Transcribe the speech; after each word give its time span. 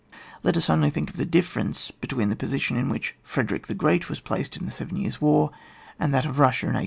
Let 0.41 0.57
us 0.57 0.67
only 0.67 0.89
think 0.89 1.11
of 1.11 1.17
the 1.17 1.27
difference 1.27 1.91
between 1.91 2.29
the 2.29 2.35
position 2.35 2.75
in 2.75 2.89
which 2.89 3.13
Frederick 3.21 3.67
the 3.67 3.75
Ghreat 3.75 4.09
was 4.09 4.19
placed 4.19 4.55
in 4.57 4.61
t;he 4.61 4.71
Seven 4.71 4.97
Years' 4.97 5.21
War, 5.21 5.51
and 5.99 6.11
that 6.11 6.25
of 6.25 6.37
Eussia 6.37 6.41
in 6.65 6.73
1812. 6.73 6.77